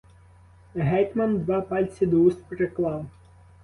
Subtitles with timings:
[0.75, 3.05] Гетьман два пальці до уст приклав.